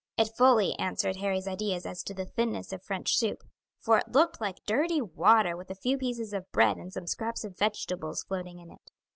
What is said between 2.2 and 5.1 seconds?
thinness of French soup, for it looked like dirty